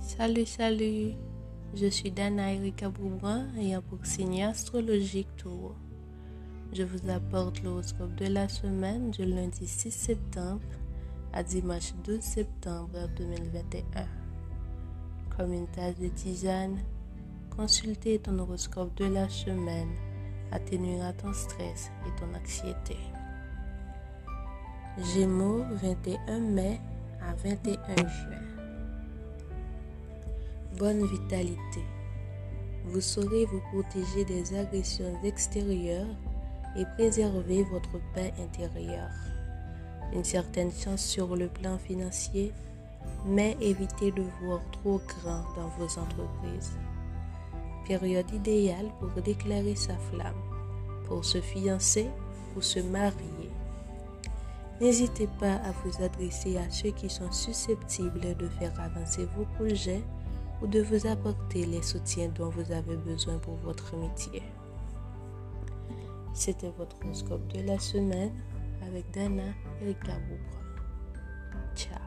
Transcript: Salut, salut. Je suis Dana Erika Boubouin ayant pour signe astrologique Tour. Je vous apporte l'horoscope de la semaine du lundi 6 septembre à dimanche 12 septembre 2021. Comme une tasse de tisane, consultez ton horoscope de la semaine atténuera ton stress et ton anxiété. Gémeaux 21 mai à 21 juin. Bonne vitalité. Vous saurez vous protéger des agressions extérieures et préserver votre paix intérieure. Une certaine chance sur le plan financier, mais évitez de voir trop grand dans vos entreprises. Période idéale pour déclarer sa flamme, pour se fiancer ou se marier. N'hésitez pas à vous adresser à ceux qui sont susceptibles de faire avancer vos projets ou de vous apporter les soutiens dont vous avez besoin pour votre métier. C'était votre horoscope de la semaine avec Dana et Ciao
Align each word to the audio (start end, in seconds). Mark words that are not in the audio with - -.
Salut, 0.00 0.46
salut. 0.46 1.14
Je 1.74 1.86
suis 1.86 2.10
Dana 2.10 2.52
Erika 2.52 2.88
Boubouin 2.88 3.46
ayant 3.58 3.82
pour 3.82 4.04
signe 4.04 4.44
astrologique 4.44 5.34
Tour. 5.36 5.74
Je 6.72 6.82
vous 6.82 7.10
apporte 7.10 7.62
l'horoscope 7.62 8.14
de 8.16 8.26
la 8.26 8.48
semaine 8.48 9.10
du 9.10 9.24
lundi 9.24 9.66
6 9.66 9.90
septembre 9.90 10.62
à 11.32 11.42
dimanche 11.42 11.94
12 12.04 12.20
septembre 12.20 13.08
2021. 13.16 14.06
Comme 15.36 15.52
une 15.52 15.66
tasse 15.68 15.98
de 15.98 16.08
tisane, 16.08 16.78
consultez 17.56 18.18
ton 18.18 18.38
horoscope 18.38 18.94
de 18.96 19.06
la 19.06 19.28
semaine 19.28 19.90
atténuera 20.52 21.12
ton 21.14 21.32
stress 21.32 21.90
et 22.06 22.20
ton 22.20 22.34
anxiété. 22.38 22.96
Gémeaux 25.14 25.64
21 25.82 26.38
mai 26.38 26.80
à 27.28 27.34
21 27.34 27.96
juin. 27.96 28.42
Bonne 30.78 31.06
vitalité. 31.06 31.84
Vous 32.86 33.00
saurez 33.00 33.44
vous 33.46 33.60
protéger 33.72 34.24
des 34.24 34.58
agressions 34.58 35.14
extérieures 35.22 36.16
et 36.76 36.84
préserver 36.96 37.62
votre 37.64 38.00
paix 38.14 38.32
intérieure. 38.42 39.10
Une 40.12 40.24
certaine 40.24 40.72
chance 40.72 41.04
sur 41.04 41.36
le 41.36 41.48
plan 41.48 41.78
financier, 41.78 42.52
mais 43.24 43.56
évitez 43.60 44.10
de 44.12 44.24
voir 44.42 44.60
trop 44.72 45.00
grand 45.06 45.44
dans 45.56 45.68
vos 45.78 45.98
entreprises. 45.98 46.72
Période 47.86 48.30
idéale 48.32 48.90
pour 48.98 49.10
déclarer 49.22 49.76
sa 49.76 49.96
flamme, 49.96 50.40
pour 51.06 51.24
se 51.24 51.40
fiancer 51.40 52.08
ou 52.56 52.60
se 52.60 52.80
marier. 52.80 53.41
N'hésitez 54.80 55.28
pas 55.38 55.54
à 55.54 55.72
vous 55.84 56.02
adresser 56.02 56.56
à 56.56 56.68
ceux 56.70 56.90
qui 56.90 57.08
sont 57.08 57.30
susceptibles 57.30 58.36
de 58.36 58.48
faire 58.48 58.78
avancer 58.80 59.26
vos 59.36 59.44
projets 59.56 60.02
ou 60.60 60.66
de 60.66 60.80
vous 60.80 61.06
apporter 61.06 61.66
les 61.66 61.82
soutiens 61.82 62.30
dont 62.34 62.50
vous 62.50 62.72
avez 62.72 62.96
besoin 62.96 63.38
pour 63.38 63.56
votre 63.56 63.96
métier. 63.96 64.42
C'était 66.34 66.72
votre 66.78 66.96
horoscope 67.04 67.46
de 67.52 67.62
la 67.62 67.78
semaine 67.78 68.32
avec 68.86 69.10
Dana 69.12 69.52
et 69.82 69.94
Ciao 71.74 72.01